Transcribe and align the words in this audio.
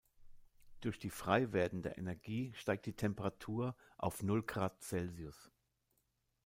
Durch 0.79 0.97
die 0.97 1.11
frei 1.11 1.51
werdende 1.53 1.89
Energie 1.89 2.53
steigt 2.55 2.87
die 2.87 2.95
Temperatur 2.95 3.75
auf 3.99 4.23
null 4.23 4.41
Grad 4.41 4.81
Celsius. 4.81 5.51